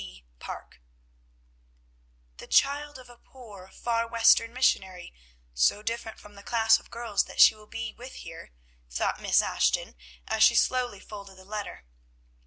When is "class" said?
6.41-6.79